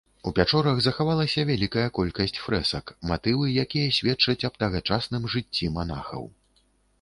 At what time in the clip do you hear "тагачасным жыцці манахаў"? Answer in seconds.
4.65-6.27